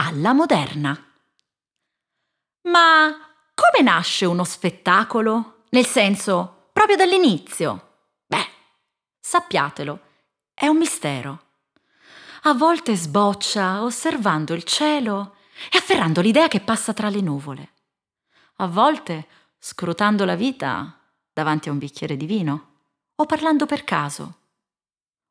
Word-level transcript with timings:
alla 0.00 0.32
moderna. 0.32 0.98
Ma 2.62 3.14
come 3.54 3.82
nasce 3.82 4.24
uno 4.24 4.44
spettacolo? 4.44 5.64
Nel 5.70 5.84
senso, 5.84 6.68
proprio 6.72 6.96
dall'inizio? 6.96 7.98
Beh, 8.26 8.48
sappiatelo, 9.20 10.00
è 10.54 10.66
un 10.66 10.78
mistero. 10.78 11.48
A 12.44 12.54
volte 12.54 12.96
sboccia 12.96 13.82
osservando 13.82 14.54
il 14.54 14.64
cielo 14.64 15.36
e 15.70 15.76
afferrando 15.76 16.22
l'idea 16.22 16.48
che 16.48 16.60
passa 16.60 16.94
tra 16.94 17.10
le 17.10 17.20
nuvole. 17.20 17.72
A 18.56 18.66
volte 18.66 19.28
scrutando 19.58 20.24
la 20.24 20.34
vita 20.34 20.98
davanti 21.30 21.68
a 21.68 21.72
un 21.72 21.78
bicchiere 21.78 22.16
di 22.16 22.24
vino 22.24 22.68
o 23.16 23.26
parlando 23.26 23.66
per 23.66 23.84
caso, 23.84 24.38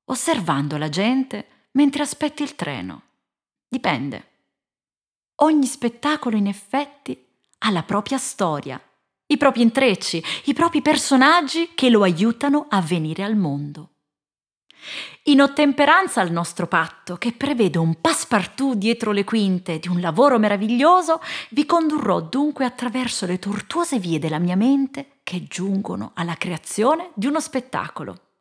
osservando 0.05 0.77
la 0.77 0.89
gente 0.89 1.67
mentre 1.71 2.03
aspetti 2.03 2.43
il 2.43 2.55
treno. 2.55 3.01
Dipende. 3.67 4.27
Ogni 5.41 5.65
spettacolo 5.65 6.35
in 6.35 6.47
effetti 6.47 7.25
ha 7.59 7.71
la 7.71 7.83
propria 7.83 8.17
storia, 8.17 8.81
i 9.27 9.37
propri 9.37 9.61
intrecci, 9.61 10.21
i 10.45 10.53
propri 10.53 10.81
personaggi 10.81 11.71
che 11.75 11.89
lo 11.89 12.03
aiutano 12.03 12.65
a 12.69 12.81
venire 12.81 13.23
al 13.23 13.35
mondo. 13.35 13.91
In 15.23 15.41
ottemperanza 15.41 16.19
al 16.19 16.31
nostro 16.31 16.67
patto, 16.67 17.15
che 17.17 17.31
prevede 17.31 17.77
un 17.77 18.01
passepartout 18.01 18.75
dietro 18.75 19.11
le 19.11 19.23
quinte 19.23 19.79
di 19.79 19.87
un 19.87 20.01
lavoro 20.01 20.39
meraviglioso, 20.39 21.21
vi 21.51 21.65
condurrò 21.65 22.19
dunque 22.21 22.65
attraverso 22.65 23.25
le 23.25 23.39
tortuose 23.39 23.99
vie 23.99 24.19
della 24.19 24.39
mia 24.39 24.55
mente 24.55 25.19
che 25.23 25.45
giungono 25.47 26.11
alla 26.15 26.35
creazione 26.35 27.11
di 27.13 27.27
uno 27.27 27.39
spettacolo. 27.39 28.31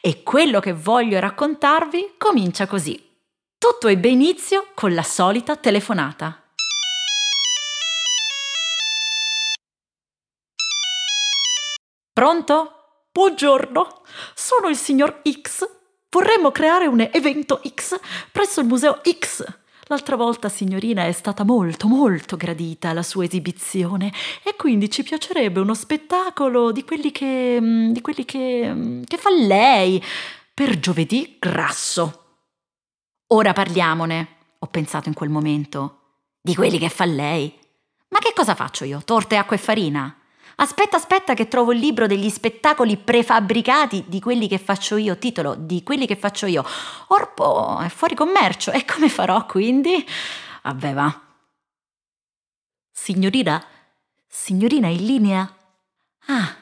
E 0.00 0.22
quello 0.22 0.60
che 0.60 0.72
voglio 0.72 1.18
raccontarvi 1.18 2.14
comincia 2.18 2.66
così. 2.66 3.00
Tutto 3.56 3.86
ebbe 3.86 4.08
inizio 4.08 4.68
con 4.74 4.92
la 4.92 5.04
solita 5.04 5.56
telefonata. 5.56 6.41
Pronto? 12.14 13.06
Buongiorno, 13.10 14.02
sono 14.34 14.68
il 14.68 14.76
signor 14.76 15.22
X. 15.26 15.66
Vorremmo 16.10 16.50
creare 16.50 16.86
un 16.86 17.00
evento 17.10 17.62
X 17.66 17.98
presso 18.30 18.60
il 18.60 18.66
museo 18.66 19.00
X. 19.18 19.42
L'altra 19.84 20.16
volta, 20.16 20.50
signorina, 20.50 21.06
è 21.06 21.12
stata 21.12 21.42
molto, 21.42 21.88
molto 21.88 22.36
gradita 22.36 22.92
la 22.92 23.02
sua 23.02 23.24
esibizione 23.24 24.12
e 24.42 24.56
quindi 24.56 24.90
ci 24.90 25.02
piacerebbe 25.02 25.60
uno 25.60 25.72
spettacolo 25.72 26.70
di 26.70 26.84
quelli 26.84 27.12
che. 27.12 27.58
di 27.90 28.00
quelli 28.02 28.26
che. 28.26 29.00
che 29.06 29.16
fa 29.16 29.30
lei 29.30 30.02
per 30.52 30.78
giovedì 30.80 31.36
grasso. 31.38 32.24
Ora 33.28 33.54
parliamone, 33.54 34.28
ho 34.58 34.66
pensato 34.66 35.08
in 35.08 35.14
quel 35.14 35.30
momento. 35.30 36.00
Di 36.42 36.54
quelli 36.54 36.78
che 36.78 36.90
fa 36.90 37.06
lei. 37.06 37.58
Ma 38.08 38.18
che 38.18 38.34
cosa 38.34 38.54
faccio 38.54 38.84
io? 38.84 39.00
Torte, 39.02 39.36
acqua 39.36 39.56
e 39.56 39.58
farina? 39.58 40.14
Aspetta, 40.56 40.96
aspetta 40.96 41.34
che 41.34 41.48
trovo 41.48 41.72
il 41.72 41.78
libro 41.78 42.06
degli 42.06 42.28
spettacoli 42.28 42.96
prefabbricati 42.96 44.04
di 44.06 44.20
quelli 44.20 44.48
che 44.48 44.58
faccio 44.58 44.96
io, 44.96 45.18
titolo 45.18 45.54
di 45.54 45.82
quelli 45.82 46.06
che 46.06 46.16
faccio 46.16 46.46
io. 46.46 46.64
Orpo 47.08 47.78
è 47.78 47.88
fuori 47.88 48.14
commercio 48.14 48.70
e 48.70 48.84
come 48.84 49.08
farò 49.08 49.46
quindi? 49.46 50.04
Vabbè 50.62 50.92
va. 50.92 51.20
Signorina? 52.92 53.64
Signorina 54.28 54.88
in 54.88 55.04
linea? 55.04 55.56
Ah. 56.26 56.56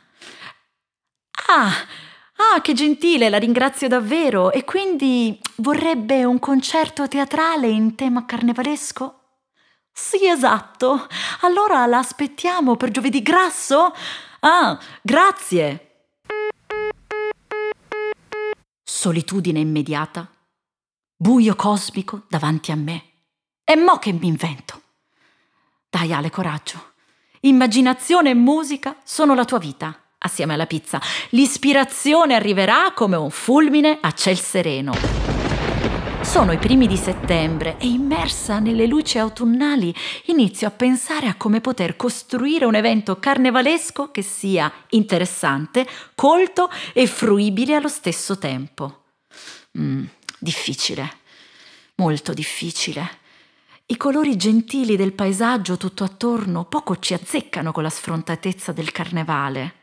Ah! 1.49 1.73
Ah, 2.43 2.61
che 2.63 2.73
gentile, 2.73 3.29
la 3.29 3.39
ringrazio 3.39 3.87
davvero. 3.87 4.51
E 4.51 4.65
quindi 4.65 5.39
vorrebbe 5.57 6.25
un 6.25 6.39
concerto 6.39 7.07
teatrale 7.07 7.69
in 7.69 7.95
tema 7.95 8.25
carnevalesco? 8.25 9.20
Sì, 10.01 10.27
esatto. 10.27 11.07
Allora 11.43 11.85
la 11.85 11.99
aspettiamo 11.99 12.75
per 12.75 12.91
giovedì 12.91 13.23
grasso? 13.23 13.93
Ah, 14.41 14.77
grazie. 15.03 16.07
Solitudine 18.83 19.61
immediata. 19.61 20.27
Buio 21.15 21.55
cosmico 21.55 22.23
davanti 22.29 22.73
a 22.73 22.77
me. 22.77 23.05
E 23.63 23.77
mo 23.77 23.99
che 23.99 24.13
mi 24.13 24.27
invento? 24.27 24.81
Dai, 25.91 26.13
Ale, 26.15 26.31
coraggio. 26.31 26.95
Immaginazione 27.41 28.31
e 28.31 28.35
musica 28.35 28.97
sono 29.05 29.35
la 29.35 29.45
tua 29.45 29.59
vita 29.59 29.95
assieme 30.19 30.55
alla 30.55 30.67
pizza. 30.67 31.01
L'ispirazione 31.31 32.35
arriverà 32.35 32.93
come 32.95 33.17
un 33.17 33.31
fulmine 33.31 33.99
a 34.01 34.11
ciel 34.13 34.39
sereno. 34.39 35.20
Sono 36.31 36.53
i 36.53 36.59
primi 36.59 36.87
di 36.87 36.97
settembre 36.97 37.77
e 37.79 37.89
immersa 37.89 38.61
nelle 38.61 38.87
luci 38.87 39.19
autunnali 39.19 39.93
inizio 40.27 40.69
a 40.69 40.71
pensare 40.71 41.27
a 41.27 41.35
come 41.35 41.61
poter 41.61 41.97
costruire 41.97 42.67
un 42.67 42.77
evento 42.77 43.19
carnevalesco 43.19 44.13
che 44.13 44.23
sia 44.23 44.73
interessante, 44.91 45.85
colto 46.15 46.71
e 46.93 47.09
fruibile 47.09 47.75
allo 47.75 47.89
stesso 47.89 48.39
tempo. 48.39 49.07
Mm, 49.77 50.05
difficile, 50.39 51.17
molto 51.97 52.33
difficile. 52.33 53.19
I 53.87 53.97
colori 53.97 54.37
gentili 54.37 54.95
del 54.95 55.15
paesaggio 55.15 55.77
tutto 55.77 56.05
attorno 56.05 56.65
poco 56.65 56.97
ci 57.01 57.13
azzeccano 57.13 57.73
con 57.73 57.83
la 57.83 57.91
sfrontatezza 57.91 58.71
del 58.71 58.93
carnevale. 58.93 59.75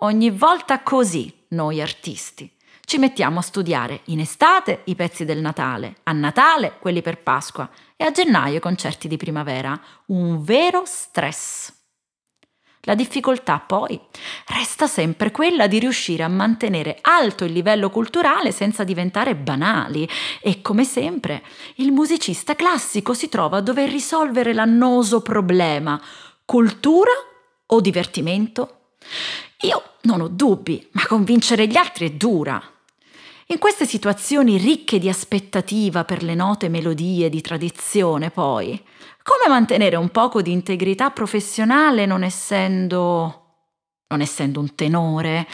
Ogni 0.00 0.30
volta 0.30 0.82
così 0.82 1.32
noi 1.48 1.80
artisti. 1.80 2.52
Ci 2.88 2.98
mettiamo 2.98 3.40
a 3.40 3.42
studiare 3.42 4.02
in 4.04 4.20
estate 4.20 4.82
i 4.84 4.94
pezzi 4.94 5.24
del 5.24 5.40
Natale, 5.40 5.96
a 6.04 6.12
Natale 6.12 6.74
quelli 6.78 7.02
per 7.02 7.20
Pasqua 7.20 7.68
e 7.96 8.04
a 8.04 8.12
gennaio 8.12 8.58
i 8.58 8.60
concerti 8.60 9.08
di 9.08 9.16
primavera. 9.16 9.76
Un 10.06 10.44
vero 10.44 10.84
stress. 10.86 11.72
La 12.82 12.94
difficoltà 12.94 13.58
poi 13.58 14.00
resta 14.46 14.86
sempre 14.86 15.32
quella 15.32 15.66
di 15.66 15.80
riuscire 15.80 16.22
a 16.22 16.28
mantenere 16.28 16.98
alto 17.00 17.44
il 17.44 17.50
livello 17.50 17.90
culturale 17.90 18.52
senza 18.52 18.84
diventare 18.84 19.34
banali 19.34 20.08
e 20.40 20.62
come 20.62 20.84
sempre 20.84 21.42
il 21.78 21.90
musicista 21.90 22.54
classico 22.54 23.14
si 23.14 23.28
trova 23.28 23.56
a 23.56 23.62
dover 23.62 23.90
risolvere 23.90 24.54
l'annoso 24.54 25.22
problema 25.22 26.00
cultura 26.44 27.10
o 27.66 27.80
divertimento? 27.80 28.92
Io 29.62 29.82
non 30.02 30.20
ho 30.20 30.28
dubbi, 30.28 30.88
ma 30.92 31.04
convincere 31.04 31.66
gli 31.66 31.76
altri 31.76 32.10
è 32.10 32.12
dura. 32.12 32.74
In 33.48 33.58
queste 33.58 33.86
situazioni 33.86 34.58
ricche 34.58 34.98
di 34.98 35.08
aspettativa 35.08 36.04
per 36.04 36.22
le 36.22 36.34
note 36.34 36.68
melodie 36.68 37.28
di 37.28 37.40
tradizione, 37.40 38.30
poi, 38.30 38.82
come 39.22 39.48
mantenere 39.48 39.96
un 39.96 40.10
poco 40.10 40.42
di 40.42 40.52
integrità 40.52 41.10
professionale 41.10 42.06
non 42.06 42.22
essendo. 42.22 43.42
non 44.08 44.20
essendo 44.20 44.60
un 44.60 44.74
tenore? 44.74 45.46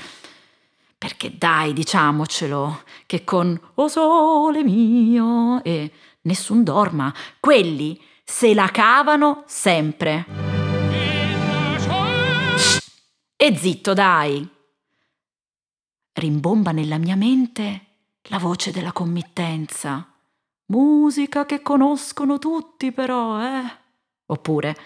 Perché 0.97 1.36
dai, 1.36 1.72
diciamocelo, 1.72 2.82
che 3.06 3.25
con 3.25 3.61
O 3.75 3.88
sole 3.88 4.62
mio 4.62 5.62
e 5.64 5.90
Nessun 6.25 6.62
dorma, 6.62 7.12
quelli 7.40 8.00
se 8.22 8.55
la 8.55 8.69
cavano 8.69 9.43
sempre. 9.46 10.25
E 13.34 13.56
zitto, 13.56 13.93
dai! 13.93 14.49
Rimbomba 16.12 16.70
nella 16.70 16.99
mia 16.99 17.16
mente 17.16 17.91
la 18.28 18.38
voce 18.38 18.70
della 18.70 18.92
committenza. 18.92 20.06
Musica 20.66 21.44
che 21.44 21.60
conoscono 21.60 22.38
tutti, 22.38 22.92
però, 22.92 23.42
eh? 23.42 23.62
Oppure, 24.26 24.76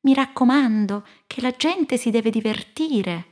mi 0.00 0.14
raccomando, 0.14 1.06
che 1.26 1.40
la 1.40 1.54
gente 1.56 1.96
si 1.96 2.10
deve 2.10 2.30
divertire. 2.30 3.26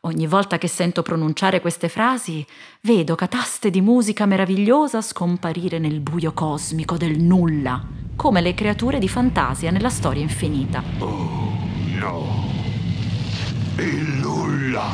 Ogni 0.00 0.26
volta 0.26 0.58
che 0.58 0.68
sento 0.68 1.02
pronunciare 1.02 1.60
queste 1.60 1.88
frasi, 1.88 2.44
vedo 2.82 3.14
cataste 3.14 3.70
di 3.70 3.80
musica 3.80 4.26
meravigliosa 4.26 5.00
scomparire 5.00 5.78
nel 5.78 6.00
buio 6.00 6.32
cosmico 6.32 6.96
del 6.96 7.18
nulla, 7.18 7.82
come 8.16 8.40
le 8.40 8.54
creature 8.54 8.98
di 8.98 9.08
fantasia 9.08 9.70
nella 9.70 9.90
storia 9.90 10.22
infinita. 10.22 10.82
Oh, 10.98 11.52
no. 11.98 12.50
Il 13.78 14.20
nulla. 14.20 14.88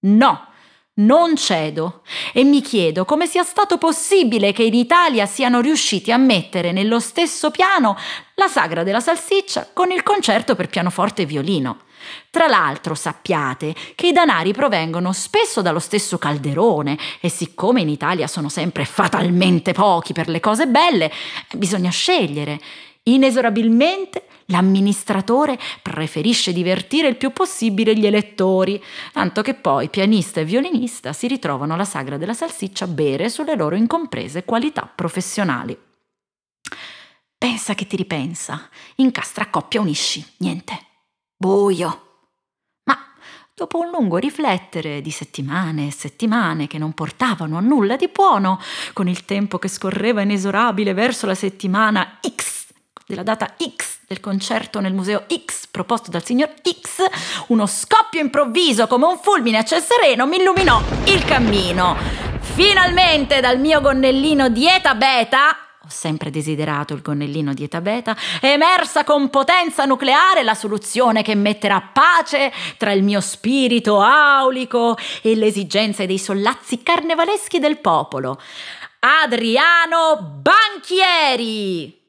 No, 0.00 0.48
non 0.96 1.36
cedo 1.36 2.02
e 2.32 2.44
mi 2.44 2.60
chiedo 2.60 3.04
come 3.04 3.26
sia 3.26 3.42
stato 3.42 3.78
possibile 3.78 4.52
che 4.52 4.62
in 4.62 4.74
Italia 4.74 5.26
siano 5.26 5.60
riusciti 5.60 6.12
a 6.12 6.16
mettere 6.16 6.70
nello 6.70 7.00
stesso 7.00 7.50
piano 7.50 7.96
la 8.34 8.46
sagra 8.46 8.84
della 8.84 9.00
salsiccia 9.00 9.70
con 9.72 9.90
il 9.90 10.04
concerto 10.04 10.54
per 10.54 10.68
pianoforte 10.68 11.22
e 11.22 11.26
violino. 11.26 11.78
Tra 12.30 12.46
l'altro 12.46 12.94
sappiate 12.94 13.74
che 13.94 14.08
i 14.08 14.12
danari 14.12 14.52
provengono 14.52 15.12
spesso 15.12 15.62
dallo 15.62 15.78
stesso 15.78 16.18
calderone 16.18 16.98
e 17.20 17.28
siccome 17.28 17.80
in 17.80 17.88
Italia 17.88 18.26
sono 18.26 18.48
sempre 18.48 18.84
fatalmente 18.84 19.72
pochi 19.72 20.12
per 20.12 20.28
le 20.28 20.38
cose 20.38 20.66
belle, 20.66 21.10
bisogna 21.54 21.90
scegliere. 21.90 22.60
Inesorabilmente 23.06 24.26
l'amministratore 24.46 25.58
preferisce 25.82 26.54
divertire 26.54 27.08
il 27.08 27.16
più 27.16 27.32
possibile 27.32 27.94
gli 27.94 28.06
elettori, 28.06 28.82
tanto 29.12 29.42
che 29.42 29.54
poi 29.54 29.90
pianista 29.90 30.40
e 30.40 30.46
violinista 30.46 31.12
si 31.12 31.26
ritrovano 31.26 31.74
alla 31.74 31.84
sagra 31.84 32.16
della 32.16 32.32
salsiccia 32.32 32.86
a 32.86 32.88
bere 32.88 33.28
sulle 33.28 33.56
loro 33.56 33.76
incomprese 33.76 34.44
qualità 34.44 34.90
professionali. 34.92 35.78
Pensa 37.36 37.74
che 37.74 37.86
ti 37.86 37.96
ripensa, 37.96 38.70
incastra 38.96 39.50
coppia 39.50 39.82
unisci, 39.82 40.24
niente. 40.38 40.78
Buio. 41.36 42.30
Ma 42.84 42.96
dopo 43.54 43.80
un 43.80 43.90
lungo 43.90 44.16
riflettere 44.16 45.02
di 45.02 45.10
settimane 45.10 45.88
e 45.88 45.92
settimane 45.92 46.66
che 46.66 46.78
non 46.78 46.94
portavano 46.94 47.58
a 47.58 47.60
nulla 47.60 47.96
di 47.96 48.08
buono, 48.08 48.58
con 48.94 49.08
il 49.08 49.26
tempo 49.26 49.58
che 49.58 49.68
scorreva 49.68 50.22
inesorabile 50.22 50.94
verso 50.94 51.26
la 51.26 51.34
settimana 51.34 52.18
X 52.34 52.63
della 53.06 53.22
data 53.22 53.54
X 53.58 53.98
del 54.06 54.20
concerto 54.20 54.80
nel 54.80 54.94
museo 54.94 55.24
X 55.28 55.66
proposto 55.66 56.10
dal 56.10 56.24
signor 56.24 56.54
X, 56.62 57.04
uno 57.48 57.66
scoppio 57.66 58.20
improvviso 58.20 58.86
come 58.86 59.06
un 59.06 59.18
fulmine 59.18 59.58
a 59.58 59.64
ciel 59.64 59.82
sereno 59.82 60.26
mi 60.26 60.36
illuminò 60.36 60.80
il 61.06 61.24
cammino. 61.24 61.96
Finalmente 62.40 63.40
dal 63.40 63.58
mio 63.58 63.80
gonnellino 63.80 64.48
dieta 64.48 64.94
beta 64.94 65.58
ho 65.84 65.90
sempre 65.90 66.30
desiderato 66.30 66.94
il 66.94 67.02
gonnellino 67.02 67.52
dieta 67.52 67.82
beta, 67.82 68.16
è 68.40 68.46
emersa 68.46 69.04
con 69.04 69.28
potenza 69.28 69.84
nucleare 69.84 70.42
la 70.42 70.54
soluzione 70.54 71.22
che 71.22 71.34
metterà 71.34 71.90
pace 71.92 72.50
tra 72.78 72.92
il 72.92 73.02
mio 73.02 73.20
spirito 73.20 74.00
aulico 74.00 74.96
e 75.20 75.34
le 75.34 75.44
esigenze 75.44 76.06
dei 76.06 76.18
sollazzi 76.18 76.82
carnevaleschi 76.82 77.58
del 77.58 77.76
popolo. 77.76 78.40
Adriano 79.00 80.40
Banchieri! 80.40 82.03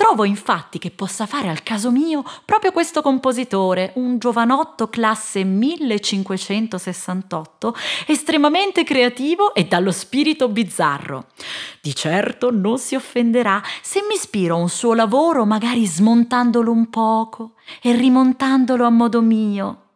Trovo 0.00 0.24
infatti 0.24 0.78
che 0.78 0.90
possa 0.90 1.26
fare 1.26 1.50
al 1.50 1.62
caso 1.62 1.90
mio 1.90 2.24
proprio 2.46 2.72
questo 2.72 3.02
compositore, 3.02 3.92
un 3.96 4.18
giovanotto 4.18 4.88
classe 4.88 5.44
1568, 5.44 7.74
estremamente 8.06 8.82
creativo 8.82 9.52
e 9.52 9.66
dallo 9.66 9.92
spirito 9.92 10.48
bizzarro. 10.48 11.26
Di 11.82 11.94
certo 11.94 12.50
non 12.50 12.78
si 12.78 12.94
offenderà 12.94 13.62
se 13.82 14.00
mi 14.08 14.14
ispiro 14.14 14.54
a 14.54 14.60
un 14.60 14.70
suo 14.70 14.94
lavoro 14.94 15.44
magari 15.44 15.84
smontandolo 15.84 16.72
un 16.72 16.88
poco 16.88 17.56
e 17.82 17.94
rimontandolo 17.94 18.86
a 18.86 18.90
modo 18.90 19.20
mio. 19.20 19.88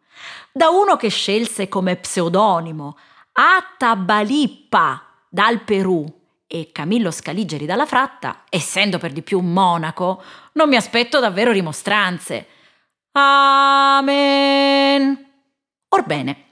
Da 0.52 0.68
uno 0.68 0.96
che 0.96 1.08
scelse 1.08 1.70
come 1.70 1.96
pseudonimo 1.96 2.98
Atabalippa 3.32 5.02
dal 5.30 5.62
Perù 5.62 6.23
e 6.46 6.70
Camillo 6.72 7.10
Scaligeri 7.10 7.66
dalla 7.66 7.86
Fratta, 7.86 8.44
essendo 8.48 8.98
per 8.98 9.12
di 9.12 9.22
più 9.22 9.38
un 9.38 9.52
monaco, 9.52 10.22
non 10.52 10.68
mi 10.68 10.76
aspetto 10.76 11.20
davvero 11.20 11.52
rimostranze. 11.52 12.46
Amen. 13.12 14.02
Orbene, 15.88 16.44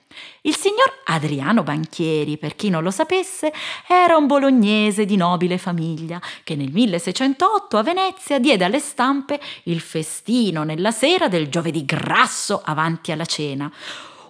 il 0.42 0.56
signor 0.56 1.02
Adriano 1.04 1.62
Banchieri, 1.62 2.36
per 2.36 2.56
chi 2.56 2.68
non 2.68 2.82
lo 2.82 2.90
sapesse, 2.90 3.52
era 3.86 4.16
un 4.16 4.26
bolognese 4.26 5.04
di 5.04 5.16
nobile 5.16 5.58
famiglia 5.58 6.20
che 6.42 6.56
nel 6.56 6.72
1608 6.72 7.78
a 7.78 7.82
Venezia 7.82 8.38
diede 8.38 8.64
alle 8.64 8.80
stampe 8.80 9.40
il 9.64 9.80
festino 9.80 10.64
nella 10.64 10.90
sera 10.90 11.28
del 11.28 11.48
giovedì 11.48 11.84
grasso 11.84 12.60
avanti 12.64 13.12
alla 13.12 13.24
cena. 13.24 13.70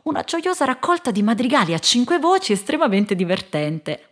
Una 0.03 0.23
gioiosa 0.23 0.64
raccolta 0.64 1.11
di 1.11 1.23
madrigali 1.23 1.75
a 1.75 1.79
cinque 1.79 2.19
voci 2.19 2.53
estremamente 2.53 3.14
divertente. 3.14 4.12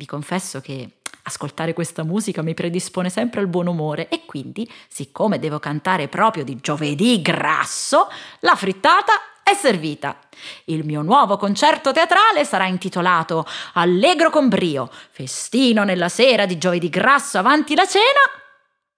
Vi 0.00 0.06
confesso 0.06 0.62
che 0.62 1.00
ascoltare 1.24 1.74
questa 1.74 2.04
musica 2.04 2.40
mi 2.40 2.54
predispone 2.54 3.10
sempre 3.10 3.40
al 3.40 3.48
buon 3.48 3.66
umore 3.66 4.08
e 4.08 4.24
quindi, 4.24 4.66
siccome 4.88 5.38
devo 5.38 5.58
cantare 5.58 6.08
proprio 6.08 6.42
di 6.42 6.56
giovedì 6.58 7.20
grasso, 7.20 8.08
la 8.38 8.54
frittata 8.54 9.12
è 9.42 9.52
servita. 9.52 10.18
Il 10.64 10.86
mio 10.86 11.02
nuovo 11.02 11.36
concerto 11.36 11.92
teatrale 11.92 12.46
sarà 12.46 12.64
intitolato 12.64 13.44
Allegro 13.74 14.30
con 14.30 14.48
brio, 14.48 14.90
festino 15.10 15.84
nella 15.84 16.08
sera 16.08 16.46
di 16.46 16.56
giovedì 16.56 16.88
grasso 16.88 17.36
avanti 17.36 17.74
la 17.74 17.86
cena, 17.86 18.22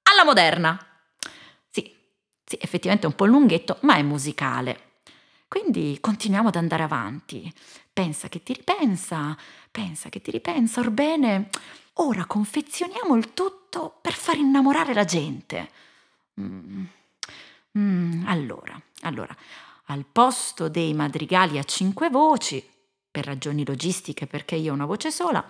alla 0.04 0.24
moderna. 0.24 0.78
Sì, 1.68 1.92
sì, 2.44 2.56
effettivamente 2.60 3.06
è 3.06 3.10
un 3.10 3.16
po' 3.16 3.24
lunghetto, 3.24 3.78
ma 3.80 3.96
è 3.96 4.02
musicale. 4.02 4.90
Quindi 5.48 5.98
continuiamo 6.00 6.46
ad 6.46 6.56
andare 6.56 6.84
avanti. 6.84 7.52
Pensa 7.92 8.28
che 8.28 8.42
ti 8.42 8.54
ripensa, 8.54 9.36
pensa 9.72 10.10
che 10.10 10.20
ti 10.20 10.30
ripensa, 10.30 10.80
orbene, 10.80 11.48
ora 11.94 12.26
confezioniamo 12.26 13.16
il 13.16 13.32
tutto 13.32 13.98
per 14.00 14.12
far 14.12 14.36
innamorare 14.36 14.92
la 14.92 15.04
gente. 15.04 15.70
Mm. 16.40 16.84
Mm, 17.78 18.26
allora, 18.26 18.80
allora, 19.00 19.34
al 19.86 20.04
posto 20.10 20.68
dei 20.68 20.92
madrigali 20.92 21.58
a 21.58 21.64
cinque 21.64 22.10
voci, 22.10 22.62
per 23.10 23.24
ragioni 23.24 23.64
logistiche 23.64 24.26
perché 24.26 24.56
io 24.56 24.72
ho 24.72 24.74
una 24.74 24.84
voce 24.84 25.10
sola, 25.10 25.44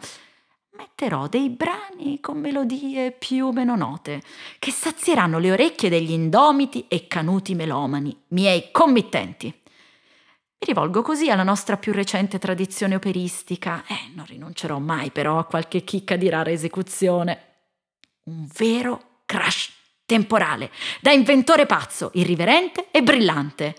metterò 0.77 1.27
dei 1.27 1.51
brani 1.51 2.21
con 2.21 2.39
melodie 2.39 3.11
più 3.11 3.47
o 3.47 3.53
meno 3.53 3.75
note, 3.75 4.23
che 4.61 4.71
sazieranno 4.71 5.39
le 5.39 5.51
orecchie 5.51 5.89
degli 5.89 6.13
indomiti 6.13 6.87
e 6.87 7.09
canuti 7.09 7.55
melomani, 7.55 8.17
miei 8.29 8.71
committenti. 8.71 9.62
Mi 10.63 10.69
rivolgo 10.69 11.03
così 11.03 11.29
alla 11.29 11.43
nostra 11.43 11.77
più 11.77 11.93
recente 11.93 12.39
tradizione 12.39 12.95
operistica. 12.95 13.83
Eh, 13.85 14.13
non 14.15 14.25
rinuncerò 14.27 14.79
mai 14.79 15.11
però 15.11 15.41
a 15.41 15.45
qualche 15.45 15.83
chicca 15.83 16.15
di 16.15 16.29
rara 16.29 16.53
esecuzione. 16.53 17.47
Un 18.27 18.47
vero 18.57 19.23
crash 19.27 19.73
temporale, 20.07 20.71
da 21.01 21.11
inventore 21.11 21.67
pazzo, 21.67 22.13
irriverente 22.15 22.93
e 22.93 23.03
brillante. 23.03 23.75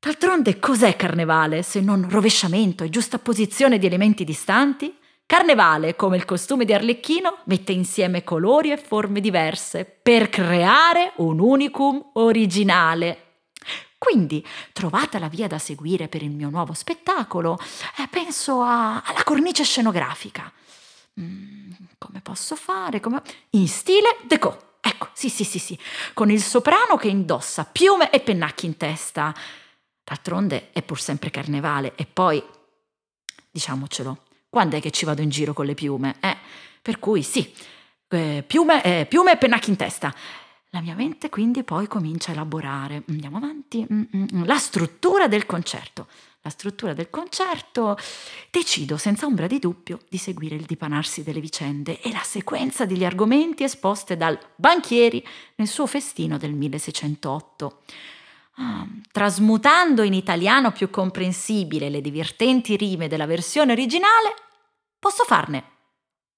D'altronde 0.00 0.58
cos'è 0.58 0.96
carnevale 0.96 1.62
se 1.62 1.82
non 1.82 2.08
rovesciamento 2.08 2.82
e 2.82 2.88
giustapposizione 2.88 3.76
di 3.78 3.84
elementi 3.84 4.24
distanti? 4.24 4.96
Carnevale, 5.26 5.96
come 5.96 6.16
il 6.16 6.24
costume 6.24 6.64
di 6.64 6.72
Arlecchino, 6.72 7.40
mette 7.44 7.72
insieme 7.72 8.24
colori 8.24 8.72
e 8.72 8.78
forme 8.78 9.20
diverse 9.20 9.84
per 9.84 10.30
creare 10.30 11.12
un 11.16 11.40
unicum 11.40 12.02
originale. 12.14 13.23
Quindi, 14.04 14.46
trovata 14.72 15.18
la 15.18 15.28
via 15.28 15.46
da 15.46 15.58
seguire 15.58 16.08
per 16.08 16.22
il 16.22 16.30
mio 16.30 16.50
nuovo 16.50 16.74
spettacolo, 16.74 17.58
eh, 17.96 18.06
penso 18.08 18.60
a, 18.60 19.00
alla 19.00 19.24
cornice 19.24 19.64
scenografica. 19.64 20.52
Mm, 21.18 21.72
come 21.96 22.20
posso 22.20 22.54
fare? 22.54 23.00
Come... 23.00 23.22
In 23.50 23.66
stile 23.66 24.18
deco. 24.24 24.72
Ecco, 24.80 25.08
sì, 25.14 25.30
sì, 25.30 25.44
sì, 25.44 25.58
sì, 25.58 25.78
con 26.12 26.30
il 26.30 26.42
soprano 26.42 26.96
che 26.98 27.08
indossa 27.08 27.64
piume 27.64 28.10
e 28.10 28.20
pennacchi 28.20 28.66
in 28.66 28.76
testa. 28.76 29.34
D'altronde 30.04 30.70
è 30.72 30.82
pur 30.82 31.00
sempre 31.00 31.30
carnevale 31.30 31.94
e 31.96 32.04
poi, 32.04 32.44
diciamocelo, 33.50 34.22
quando 34.50 34.76
è 34.76 34.82
che 34.82 34.90
ci 34.90 35.06
vado 35.06 35.22
in 35.22 35.30
giro 35.30 35.54
con 35.54 35.64
le 35.64 35.74
piume? 35.74 36.16
Eh? 36.20 36.36
Per 36.82 36.98
cui 36.98 37.22
sì, 37.22 37.50
eh, 38.08 38.44
piume, 38.46 38.82
eh, 38.84 39.06
piume 39.06 39.32
e 39.32 39.36
pennacchi 39.38 39.70
in 39.70 39.76
testa. 39.76 40.14
La 40.74 40.80
mia 40.80 40.96
mente 40.96 41.28
quindi 41.28 41.62
poi 41.62 41.86
comincia 41.86 42.30
a 42.30 42.34
elaborare, 42.34 43.04
andiamo 43.08 43.36
avanti, 43.36 43.86
mm, 43.90 44.02
mm, 44.16 44.24
mm, 44.34 44.44
la 44.44 44.56
struttura 44.56 45.28
del 45.28 45.46
concerto. 45.46 46.08
La 46.42 46.50
struttura 46.50 46.92
del 46.92 47.10
concerto, 47.10 47.96
decido 48.50 48.96
senza 48.96 49.24
ombra 49.24 49.46
di 49.46 49.60
dubbio 49.60 50.00
di 50.08 50.18
seguire 50.18 50.56
il 50.56 50.64
dipanarsi 50.64 51.22
delle 51.22 51.38
vicende 51.38 52.00
e 52.00 52.10
la 52.10 52.24
sequenza 52.24 52.86
degli 52.86 53.04
argomenti 53.04 53.62
esposte 53.62 54.16
dal 54.16 54.36
banchieri 54.56 55.24
nel 55.54 55.68
suo 55.68 55.86
festino 55.86 56.38
del 56.38 56.54
1608. 56.54 57.82
Ah, 58.56 58.84
trasmutando 59.12 60.02
in 60.02 60.12
italiano 60.12 60.72
più 60.72 60.90
comprensibile 60.90 61.88
le 61.88 62.00
divertenti 62.00 62.74
rime 62.74 63.06
della 63.06 63.26
versione 63.26 63.70
originale, 63.70 64.34
posso 64.98 65.22
farne 65.22 65.73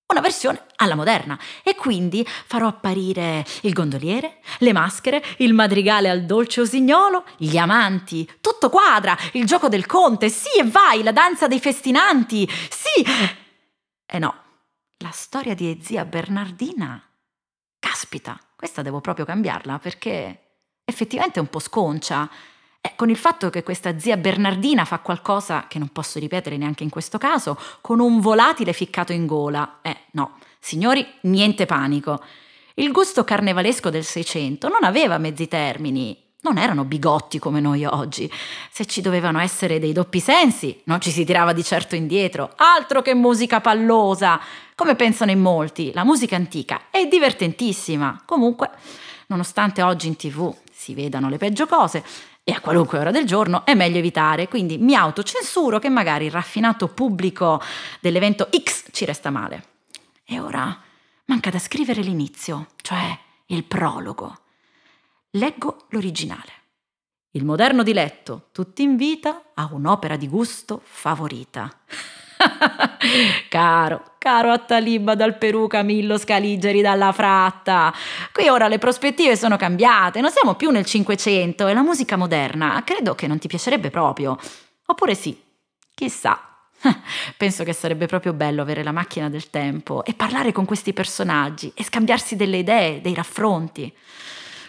una 0.09 0.21
versione 0.21 0.67
alla 0.77 0.95
moderna 0.95 1.39
e 1.63 1.75
quindi 1.75 2.25
farò 2.27 2.69
apparire 2.69 3.45
il 3.63 3.73
gondoliere, 3.73 4.39
le 4.59 4.73
maschere, 4.73 5.23
il 5.39 5.53
madrigale 5.53 6.09
al 6.09 6.25
dolce 6.25 6.61
usignolo, 6.61 7.25
gli 7.37 7.57
amanti, 7.57 8.29
tutto 8.41 8.71
quadra, 8.71 9.17
il 9.33 9.45
gioco 9.47 9.69
del 9.69 9.87
conte, 9.87 10.29
sì 10.29 10.59
e 10.59 10.65
vai, 10.65 11.03
la 11.03 11.13
danza 11.13 11.49
dei 11.49 11.61
festinanti, 11.61 12.49
sì. 12.49 13.05
E 14.07 14.19
no, 14.19 14.35
la 14.99 15.11
storia 15.11 15.55
di 15.55 15.81
zia 15.83 16.05
Bernardina, 16.05 17.03
caspita, 17.79 18.39
questa 18.55 18.83
devo 18.83 19.01
proprio 19.01 19.25
cambiarla 19.25 19.79
perché 19.79 20.41
effettivamente 20.85 21.39
è 21.39 21.43
un 21.43 21.51
po' 21.51 21.59
sconcia. 21.59 22.31
Eh, 22.87 22.93
con 22.95 23.11
il 23.11 23.16
fatto 23.16 23.50
che 23.50 23.64
questa 23.64 23.99
zia 23.99 24.16
Bernardina 24.16 24.85
fa 24.85 25.00
qualcosa 25.00 25.64
che 25.66 25.81
non 25.81 25.88
posso 25.88 26.21
ripetere 26.21 26.57
neanche 26.57 26.85
in 26.85 26.88
questo 26.88 27.19
caso, 27.19 27.59
con 27.81 27.99
un 27.99 28.21
volatile 28.21 28.73
ficcato 28.73 29.12
in 29.12 29.26
gola. 29.26 29.78
Eh, 29.83 29.97
no, 30.12 30.38
signori, 30.61 31.05
niente 31.23 31.66
panico. 31.66 32.23
Il 32.75 32.93
gusto 32.93 33.25
carnevalesco 33.25 33.90
del 33.90 34.05
Seicento 34.05 34.69
non 34.69 34.85
aveva 34.85 35.19
mezzi 35.19 35.49
termini, 35.49 36.16
non 36.43 36.59
erano 36.59 36.85
bigotti 36.85 37.40
come 37.40 37.59
noi 37.59 37.85
oggi. 37.85 38.31
Se 38.71 38.87
ci 38.87 39.00
dovevano 39.00 39.40
essere 39.40 39.81
dei 39.81 39.93
doppi 39.93 40.21
sensi, 40.21 40.81
non 40.85 41.00
ci 41.00 41.11
si 41.11 41.25
tirava 41.25 41.52
di 41.52 41.64
certo 41.64 41.97
indietro. 41.97 42.52
Altro 42.55 43.02
che 43.02 43.14
musica 43.14 43.61
pallosa! 43.61 44.38
Come 44.76 44.95
pensano 44.95 45.33
in 45.33 45.40
molti, 45.40 45.90
la 45.93 46.05
musica 46.05 46.37
antica 46.37 46.83
è 46.90 47.07
divertentissima. 47.07 48.23
Comunque, 48.25 48.71
nonostante 49.26 49.83
oggi 49.83 50.07
in 50.07 50.14
tv 50.14 50.55
si 50.71 50.95
vedano 50.95 51.28
le 51.28 51.38
peggio 51.38 51.66
cose, 51.66 52.05
e 52.49 52.53
a 52.53 52.61
qualunque 52.61 53.00
ora 53.00 53.11
del 53.11 53.26
giorno 53.26 53.67
è 53.67 53.75
meglio 53.75 53.99
evitare, 53.99 54.47
quindi 54.47 54.79
mi 54.79 54.95
autocensuro 54.95 55.81
che 55.81 55.88
magari 55.88 56.26
il 56.26 56.31
raffinato 56.31 56.87
pubblico 56.87 57.61
dell'evento 57.99 58.49
X 58.57 58.85
ci 58.93 59.05
resta 59.05 59.31
male. 59.31 59.65
E 60.25 60.38
ora 60.38 60.81
manca 61.25 61.50
da 61.50 61.59
scrivere 61.59 62.03
l'inizio, 62.03 62.69
cioè 62.83 63.19
il 63.47 63.65
prologo. 63.65 64.43
Leggo 65.31 65.87
l'originale. 65.88 66.53
Il 67.33 67.45
moderno 67.45 67.83
diletto, 67.83 68.50
tutti 68.53 68.85
in 68.85 68.95
vita, 68.95 69.50
ha 69.53 69.69
un'opera 69.73 70.15
di 70.15 70.29
gusto 70.29 70.81
favorita. 70.85 71.69
caro, 73.49 74.03
caro 74.19 74.51
Attaliba 74.51 75.15
dal 75.15 75.37
Perù, 75.37 75.67
Camillo 75.67 76.19
Scaligeri 76.19 76.81
dalla 76.81 77.13
Fratta. 77.13 77.93
Qui 78.33 78.49
ora 78.49 78.69
le 78.69 78.79
prospettive 78.79 79.37
sono 79.37 79.57
cambiate, 79.57 80.21
non 80.21 80.31
siamo 80.31 80.55
più 80.55 80.71
nel 80.71 80.85
Cinquecento 80.85 81.67
e 81.67 81.75
la 81.75 81.83
musica 81.83 82.17
moderna 82.17 82.83
credo 82.85 83.15
che 83.15 83.27
non 83.27 83.39
ti 83.39 83.49
piacerebbe 83.49 83.91
proprio. 83.91 84.39
Oppure 84.87 85.15
sì, 85.15 85.39
chissà. 85.95 86.41
Penso 87.37 87.65
che 87.65 87.73
sarebbe 87.73 88.07
proprio 88.07 88.33
bello 88.33 88.63
avere 88.63 88.83
la 88.83 88.93
macchina 88.93 89.29
del 89.29 89.51
tempo 89.51 90.05
e 90.05 90.15
parlare 90.15 90.53
con 90.53 90.65
questi 90.65 90.93
personaggi 90.93 91.73
e 91.75 91.85
scambiarsi 91.85 92.37
delle 92.37 92.59
idee, 92.59 93.01
dei 93.01 93.15
raffronti. 93.15 93.93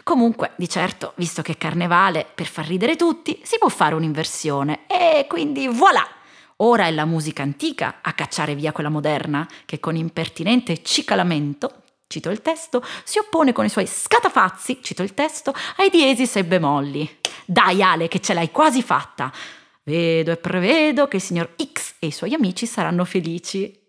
Comunque, 0.04 0.52
di 0.56 0.70
certo, 0.70 1.12
visto 1.16 1.42
che 1.42 1.54
è 1.54 1.58
carnevale, 1.58 2.26
per 2.34 2.46
far 2.46 2.66
ridere 2.66 2.96
tutti, 2.96 3.42
si 3.44 3.58
può 3.58 3.68
fare 3.68 3.94
un'inversione 3.94 4.88
e 4.88 5.26
quindi 5.28 5.68
voilà! 5.68 6.17
Ora 6.58 6.88
è 6.88 6.92
la 6.92 7.06
musica 7.06 7.44
antica 7.44 8.00
a 8.02 8.14
cacciare 8.14 8.56
via 8.56 8.72
quella 8.72 8.90
moderna, 8.90 9.48
che 9.66 9.80
con 9.80 9.96
impertinente 9.96 10.82
cicalamento, 10.82 11.84
cito 12.08 12.30
il 12.30 12.42
testo, 12.42 12.84
si 13.04 13.20
oppone 13.20 13.54
con 13.54 13.66
i 13.66 13.70
suoi 13.70 13.86
scatafazzi, 13.86 14.80
cito 14.82 15.04
il 15.04 15.14
testo, 15.14 15.54
ai 15.78 15.90
diesis 15.90 16.38
e 16.38 16.46
bemolli. 16.46 17.20
Dai 17.46 17.84
Ale, 17.84 18.08
che 18.08 18.20
ce 18.20 18.34
l'hai 18.34 18.50
quasi 18.50 18.82
fatta! 18.82 19.32
Vedo 19.84 20.32
e 20.32 20.38
prevedo 20.38 21.08
che 21.08 21.18
il 21.18 21.22
signor 21.22 21.54
X 21.62 21.96
e 22.00 22.08
i 22.08 22.12
suoi 22.12 22.34
amici 22.34 22.66
saranno 22.66 23.06
felici. 23.06 23.86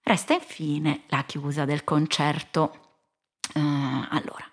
Resta 0.00 0.34
infine 0.34 1.02
la 1.08 1.24
chiusa 1.24 1.64
del 1.64 1.82
concerto. 1.82 2.98
Uh, 3.54 4.06
allora, 4.10 4.50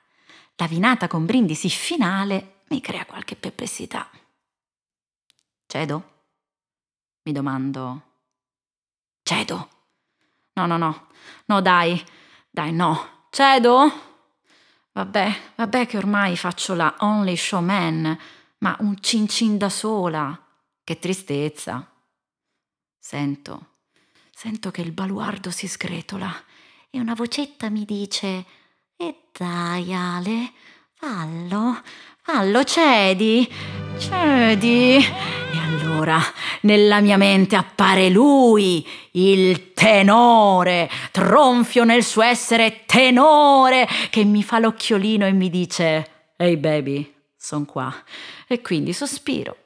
la 0.55 0.67
vinata 0.67 1.07
con 1.07 1.25
brindisi 1.25 1.69
finale 1.69 2.63
mi 2.69 2.81
crea 2.81 3.05
qualche 3.05 3.35
perplessità. 3.35 4.09
Cedo? 5.67 6.20
Mi 7.23 7.31
domando. 7.31 8.01
Cedo? 9.23 9.69
No, 10.53 10.65
no, 10.65 10.77
no. 10.77 11.07
No, 11.45 11.61
dai. 11.61 12.03
Dai, 12.49 12.71
no. 12.71 13.27
Cedo? 13.29 14.09
Vabbè, 14.93 15.53
vabbè 15.55 15.85
che 15.85 15.97
ormai 15.97 16.35
faccio 16.35 16.73
la 16.73 16.93
only 16.99 17.37
showman, 17.37 18.17
ma 18.57 18.75
un 18.79 18.99
cin 18.99 19.27
cin 19.27 19.57
da 19.57 19.69
sola. 19.69 20.37
Che 20.83 20.99
tristezza. 20.99 21.89
Sento, 22.99 23.77
sento 24.31 24.69
che 24.69 24.81
il 24.81 24.91
baluardo 24.91 25.49
si 25.49 25.67
sgretola 25.67 26.31
e 26.89 26.99
una 26.99 27.13
vocetta 27.13 27.69
mi 27.69 27.85
dice: 27.85 28.45
E 28.97 29.29
dai, 29.31 29.93
Ale, 29.93 30.51
fallo, 30.93 31.81
fallo, 32.21 32.63
cedi, 32.63 33.47
cedi. 33.97 35.40
Allora 35.81 36.21
nella 36.61 37.01
mia 37.01 37.17
mente 37.17 37.55
appare 37.55 38.09
lui, 38.09 38.87
il 39.13 39.73
tenore, 39.73 40.87
tronfio 41.11 41.83
nel 41.83 42.03
suo 42.03 42.21
essere 42.21 42.83
tenore, 42.85 43.87
che 44.11 44.23
mi 44.23 44.43
fa 44.43 44.59
l'occhiolino 44.59 45.25
e 45.25 45.31
mi 45.31 45.49
dice: 45.49 45.85
Ehi 46.37 46.51
hey 46.51 46.57
baby, 46.57 47.13
son 47.35 47.65
qua. 47.65 47.91
E 48.47 48.61
quindi 48.61 48.93
sospiro. 48.93 49.57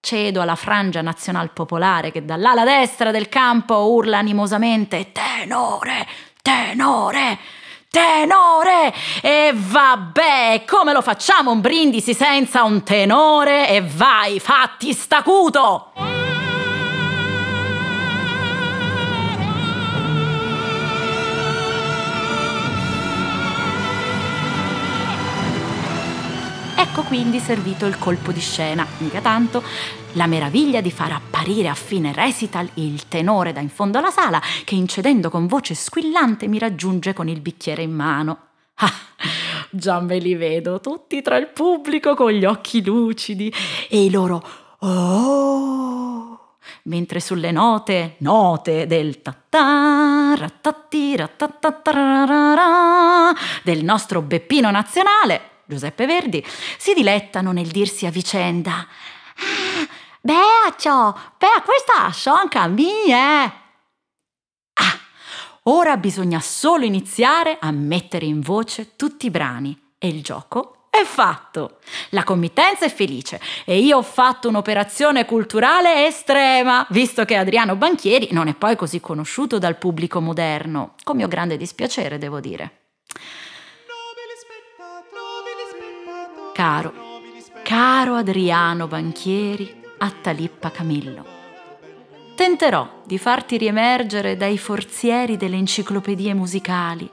Cedo 0.00 0.40
alla 0.40 0.56
frangia 0.56 1.02
nazional 1.02 1.52
popolare 1.52 2.10
che 2.10 2.24
dall'ala 2.24 2.64
destra 2.64 3.10
del 3.10 3.28
campo 3.28 3.74
urla 3.92 4.16
animosamente: 4.16 5.12
Tenore, 5.12 6.06
tenore! 6.40 7.38
Tenore! 7.90 8.94
E 9.20 9.52
vabbè, 9.52 10.64
come 10.66 10.92
lo 10.92 11.02
facciamo 11.02 11.50
un 11.50 11.60
brindisi 11.60 12.14
senza 12.14 12.62
un 12.62 12.82
tenore? 12.84 13.68
E 13.68 13.82
vai, 13.82 14.38
fatti 14.38 14.92
stacuto! 14.92 15.92
Ecco 26.76 27.02
quindi 27.02 27.40
servito 27.40 27.84
il 27.86 27.98
colpo 27.98 28.32
di 28.32 28.40
scena, 28.40 28.86
mica 28.98 29.20
tanto, 29.20 29.62
la 30.14 30.26
meraviglia 30.26 30.80
di 30.80 30.90
far 30.90 31.12
apparire 31.12 31.68
a 31.68 31.74
fine 31.74 32.12
recital 32.12 32.68
il 32.74 33.06
tenore 33.06 33.52
da 33.52 33.60
in 33.60 33.68
fondo 33.68 33.98
alla 33.98 34.10
sala 34.10 34.40
che 34.64 34.74
incedendo 34.74 35.30
con 35.30 35.46
voce 35.46 35.74
squillante 35.74 36.48
mi 36.48 36.58
raggiunge 36.58 37.12
con 37.12 37.28
il 37.28 37.40
bicchiere 37.40 37.82
in 37.82 37.92
mano. 37.92 38.38
Ah, 38.74 38.92
già 39.70 40.00
me 40.00 40.18
li 40.18 40.34
vedo 40.34 40.80
tutti 40.80 41.22
tra 41.22 41.36
il 41.36 41.48
pubblico 41.48 42.14
con 42.14 42.32
gli 42.32 42.44
occhi 42.44 42.84
lucidi 42.84 43.52
e 43.88 44.04
i 44.04 44.10
loro 44.10 44.42
oh 44.78 46.10
mentre 46.84 47.20
sulle 47.20 47.52
note, 47.52 48.14
note 48.18 48.86
del 48.86 49.20
ta 49.22 50.34
rattatti, 50.36 51.14
del 53.62 53.84
nostro 53.84 54.22
Beppino 54.22 54.70
nazionale, 54.70 55.40
Giuseppe 55.66 56.06
Verdi, 56.06 56.44
si 56.78 56.94
dilettano 56.94 57.52
nel 57.52 57.68
dirsi 57.68 58.06
a 58.06 58.10
vicenda 58.10 58.86
ah, 60.22 60.68
Beacio, 60.70 61.18
beh, 61.38 61.62
questa 61.64 62.12
son 62.12 62.74
mia! 62.74 63.44
Ah, 63.44 64.98
ora 65.64 65.96
bisogna 65.96 66.40
solo 66.40 66.84
iniziare 66.84 67.58
a 67.60 67.70
mettere 67.70 68.26
in 68.26 68.40
voce 68.40 68.96
tutti 68.96 69.26
i 69.26 69.30
brani 69.30 69.94
e 69.98 70.08
il 70.08 70.22
gioco 70.22 70.80
è 70.90 71.04
fatto. 71.04 71.78
La 72.10 72.24
committenza 72.24 72.84
è 72.84 72.90
felice 72.90 73.40
e 73.64 73.78
io 73.78 73.98
ho 73.98 74.02
fatto 74.02 74.48
un'operazione 74.48 75.24
culturale 75.24 76.06
estrema, 76.06 76.84
visto 76.90 77.24
che 77.24 77.36
Adriano 77.36 77.76
Banchieri 77.76 78.28
non 78.32 78.48
è 78.48 78.54
poi 78.54 78.76
così 78.76 79.00
conosciuto 79.00 79.58
dal 79.58 79.78
pubblico 79.78 80.20
moderno, 80.20 80.94
con 81.04 81.16
mio 81.16 81.28
grande 81.28 81.56
dispiacere, 81.56 82.18
devo 82.18 82.40
dire. 82.40 82.78
Caro, 86.52 86.92
caro 87.62 88.16
Adriano 88.16 88.86
Banchieri, 88.86 89.79
Attalippa 90.02 90.70
Camillo. 90.70 91.26
Tenterò 92.34 93.02
di 93.04 93.18
farti 93.18 93.58
riemergere 93.58 94.34
dai 94.34 94.56
forzieri 94.56 95.36
delle 95.36 95.56
enciclopedie 95.56 96.32
musicali 96.32 97.08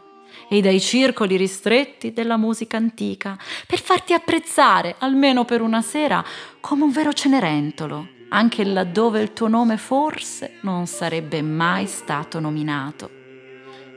e 0.47 0.61
dai 0.61 0.79
circoli 0.79 1.35
ristretti 1.35 2.13
della 2.13 2.37
musica 2.37 2.77
antica 2.77 3.37
per 3.67 3.81
farti 3.81 4.13
apprezzare, 4.13 4.95
almeno 4.99 5.43
per 5.43 5.59
una 5.59 5.81
sera, 5.81 6.23
come 6.61 6.85
un 6.85 6.91
vero 6.91 7.11
cenerentolo, 7.11 8.07
anche 8.29 8.63
laddove 8.63 9.19
il 9.19 9.33
tuo 9.33 9.49
nome 9.49 9.75
forse 9.75 10.53
non 10.61 10.87
sarebbe 10.87 11.41
mai 11.41 11.87
stato 11.87 12.39
nominato. 12.39 13.09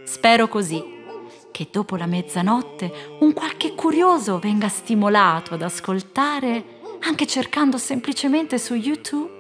Spero 0.02 0.49
così 0.49 0.82
che 1.52 1.68
dopo 1.70 1.94
la 1.94 2.06
mezzanotte 2.06 3.18
un 3.20 3.32
qualche 3.32 3.76
curioso 3.76 4.40
venga 4.40 4.66
stimolato 4.66 5.54
ad 5.54 5.62
ascoltare, 5.62 6.79
anche 7.00 7.26
cercando 7.26 7.78
semplicemente 7.78 8.59
su 8.59 8.75
YouTube, 8.75 9.30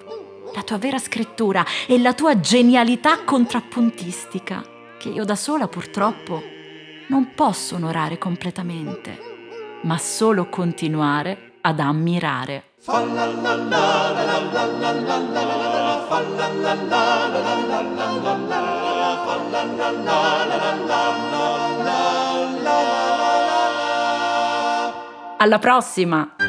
la 0.54 0.62
tua 0.62 0.78
vera 0.78 0.98
scrittura 0.98 1.64
e 1.86 1.98
la 1.98 2.14
tua 2.14 2.40
genialità 2.40 3.22
contrappuntistica, 3.24 4.62
che 4.98 5.08
io 5.08 5.24
da 5.24 5.36
sola 5.36 5.68
purtroppo 5.68 6.42
non 7.08 7.34
posso 7.34 7.76
onorare 7.76 8.18
completamente, 8.18 9.18
ma 9.82 9.98
solo 9.98 10.48
continuare 10.48 11.52
ad 11.60 11.80
ammirare. 11.80 12.64
Alla 25.42 25.58
prossima! 25.58 26.39